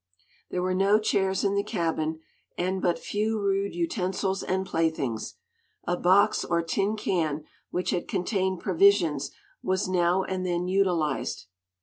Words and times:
There 0.49 0.63
were 0.63 0.73
no 0.73 0.97
chairs 0.97 1.43
in 1.43 1.53
the 1.53 1.61
cabin, 1.61 2.21
and 2.57 2.81
but 2.81 2.97
few 2.97 3.39
rude 3.39 3.75
utensils 3.75 4.41
and 4.41 4.65
playthings. 4.65 5.35
A 5.85 5.95
box 5.95 6.43
or 6.43 6.63
tin 6.63 6.95
can, 6.95 7.43
which 7.69 7.91
had 7.91 8.07
contained 8.07 8.61
provisions, 8.61 9.29
was 9.61 9.87
now 9.87 10.23
and 10.23 10.43
then 10.43 10.67
utilized. 10.67 11.45